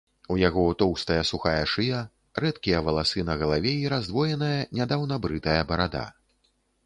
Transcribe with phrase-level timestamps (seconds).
[0.33, 1.99] У яго тоўстая, сухая шыя,
[2.45, 6.05] рэдкія валасы на галаве і раздвоеная, нядаўна брытая барада.